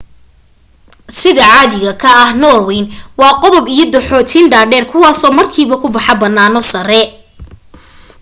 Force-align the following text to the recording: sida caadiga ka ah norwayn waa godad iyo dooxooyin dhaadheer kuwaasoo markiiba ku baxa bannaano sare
sida 1.17 1.43
caadiga 1.53 1.93
ka 2.01 2.09
ah 2.23 2.29
norwayn 2.41 2.85
waa 3.19 3.39
godad 3.41 3.65
iyo 3.75 3.85
dooxooyin 3.93 4.47
dhaadheer 4.51 4.85
kuwaasoo 4.91 5.37
markiiba 5.37 5.75
ku 5.81 5.87
baxa 5.95 6.13
bannaano 6.21 6.59
sare 6.71 7.01